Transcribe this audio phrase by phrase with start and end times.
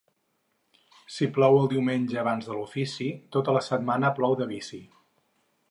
[1.17, 4.83] Si plou el diumenge abans de l'ofici, tota la setmana plou de vici.